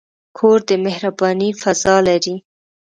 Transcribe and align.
کور 0.37 0.59
د 0.69 0.71
مهربانۍ 0.85 1.49
فضاء 1.61 1.99
لري. 2.07 2.35